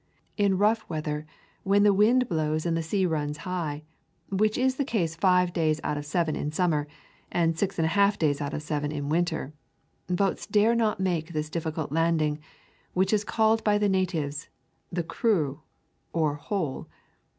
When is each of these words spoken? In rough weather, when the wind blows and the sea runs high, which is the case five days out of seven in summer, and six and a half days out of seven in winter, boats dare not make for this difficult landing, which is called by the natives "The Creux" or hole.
In 0.35 0.57
rough 0.57 0.83
weather, 0.89 1.27
when 1.61 1.83
the 1.83 1.93
wind 1.93 2.27
blows 2.27 2.65
and 2.65 2.75
the 2.75 2.81
sea 2.81 3.05
runs 3.05 3.37
high, 3.45 3.83
which 4.31 4.57
is 4.57 4.77
the 4.77 4.83
case 4.83 5.13
five 5.15 5.53
days 5.53 5.79
out 5.83 5.95
of 5.95 6.07
seven 6.07 6.35
in 6.35 6.51
summer, 6.51 6.87
and 7.31 7.55
six 7.55 7.77
and 7.77 7.85
a 7.85 7.89
half 7.89 8.17
days 8.17 8.41
out 8.41 8.51
of 8.51 8.63
seven 8.63 8.91
in 8.91 9.09
winter, 9.09 9.53
boats 10.07 10.47
dare 10.47 10.73
not 10.73 10.99
make 10.99 11.27
for 11.27 11.33
this 11.33 11.51
difficult 11.51 11.91
landing, 11.91 12.39
which 12.95 13.13
is 13.13 13.23
called 13.23 13.63
by 13.63 13.77
the 13.77 13.87
natives 13.87 14.49
"The 14.91 15.03
Creux" 15.03 15.59
or 16.13 16.33
hole. 16.33 16.87